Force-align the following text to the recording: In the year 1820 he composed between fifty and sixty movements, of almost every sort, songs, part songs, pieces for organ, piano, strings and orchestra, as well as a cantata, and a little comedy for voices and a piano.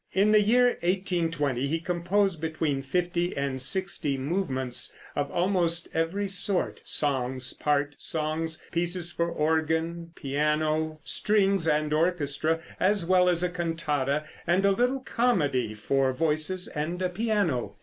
In 0.13 0.31
the 0.31 0.41
year 0.41 0.65
1820 0.81 1.67
he 1.67 1.79
composed 1.79 2.41
between 2.41 2.81
fifty 2.81 3.37
and 3.37 3.61
sixty 3.61 4.17
movements, 4.17 4.97
of 5.15 5.29
almost 5.29 5.89
every 5.93 6.27
sort, 6.27 6.81
songs, 6.83 7.53
part 7.53 7.93
songs, 7.99 8.63
pieces 8.71 9.11
for 9.11 9.29
organ, 9.29 10.11
piano, 10.15 10.99
strings 11.03 11.67
and 11.67 11.93
orchestra, 11.93 12.61
as 12.79 13.05
well 13.05 13.29
as 13.29 13.43
a 13.43 13.49
cantata, 13.49 14.23
and 14.47 14.65
a 14.65 14.71
little 14.71 15.01
comedy 15.01 15.75
for 15.75 16.13
voices 16.13 16.67
and 16.69 16.99
a 17.03 17.09
piano. 17.09 17.75